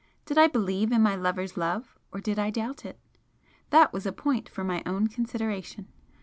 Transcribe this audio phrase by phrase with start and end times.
[0.25, 2.99] Did I believe in my lover's love, or did I doubt it?
[3.69, 5.89] That was a point for my own consideration!